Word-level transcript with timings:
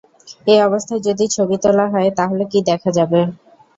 এ 0.47 0.55
অবস্থায় 0.61 1.01
যদি 1.07 1.25
ছবি 1.35 1.55
তোলা 1.63 1.85
হয়, 1.93 2.09
তাহলে 2.19 2.43
কী 2.51 2.59
দেখা 2.69 2.89
যাবে? 2.97 3.19